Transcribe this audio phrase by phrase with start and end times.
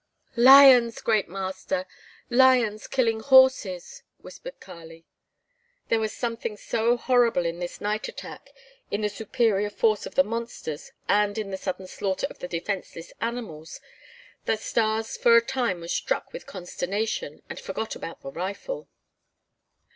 [0.35, 1.85] "Lions, great Master!
[2.27, 5.05] Lions killing horses!" whispered Kali.
[5.89, 8.49] There was something so horrible in this night attack,
[8.89, 13.13] in the superior force of the monsters, and in the sudden slaughter of the defenseless
[13.21, 13.79] animals
[14.45, 18.87] that Stas for a time was struck with consternation, and forgot about the rifle.